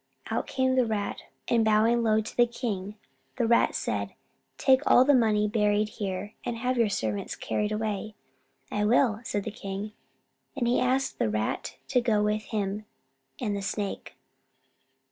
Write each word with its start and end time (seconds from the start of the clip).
Out 0.31 0.47
came 0.47 0.73
the 0.77 0.85
Rat, 0.87 1.21
and 1.47 1.63
bowing 1.63 2.01
low 2.01 2.21
to 2.21 2.35
the 2.35 2.47
king, 2.47 2.95
the 3.35 3.45
Rat 3.45 3.75
said, 3.75 4.15
"Take 4.57 4.81
all 4.89 5.05
the 5.05 5.13
money 5.13 5.47
buried 5.47 5.89
here 5.89 6.33
and 6.43 6.57
have 6.57 6.75
your 6.75 6.89
servants 6.89 7.35
carry 7.35 7.67
it 7.67 7.71
away." 7.71 8.15
"I 8.71 8.83
will," 8.83 9.19
said 9.23 9.43
the 9.43 9.51
king, 9.51 9.91
and 10.55 10.67
he 10.67 10.79
asked 10.79 11.19
the 11.19 11.29
Rat 11.29 11.77
to 11.89 12.01
go 12.01 12.23
with 12.23 12.41
him 12.45 12.85
and 13.39 13.55
the 13.55 13.61
Snake. 13.61 14.15